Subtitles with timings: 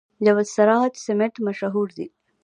[0.25, 2.07] جبل السراج سمنټ مشهور دي؟